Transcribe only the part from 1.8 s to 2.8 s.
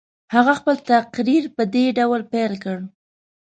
ډول پیل کړ.